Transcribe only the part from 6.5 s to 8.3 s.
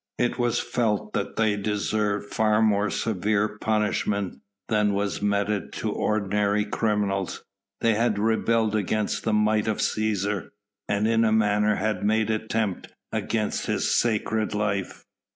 criminals. They had